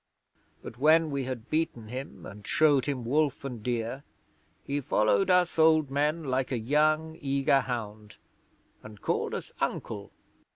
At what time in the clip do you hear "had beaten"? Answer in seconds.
1.25-1.89